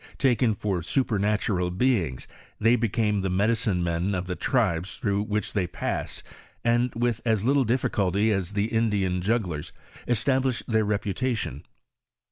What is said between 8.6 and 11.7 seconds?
Indian jugglers, established their repu tation.